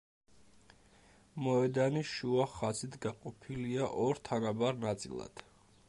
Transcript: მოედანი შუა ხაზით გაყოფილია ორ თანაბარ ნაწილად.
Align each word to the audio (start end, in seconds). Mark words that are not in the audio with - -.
მოედანი 1.47 2.03
შუა 2.13 2.47
ხაზით 2.55 2.99
გაყოფილია 3.05 3.93
ორ 4.07 4.25
თანაბარ 4.31 4.83
ნაწილად. 4.89 5.47